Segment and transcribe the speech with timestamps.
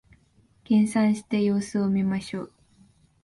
[0.65, 2.51] 減産して様子を見ましょう